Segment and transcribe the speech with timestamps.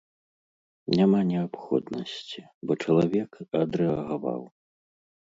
[0.99, 2.39] Няма неабходнасці,
[2.71, 4.41] бо чалавек адрэагаваў.